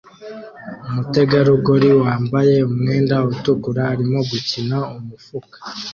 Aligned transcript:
Umutegarugori 0.89 1.89
wambaye 2.01 2.55
umwenda 2.69 3.15
utukura 3.31 3.81
arimo 3.93 4.19
gukina 4.29 4.77
umufuka 4.97 5.57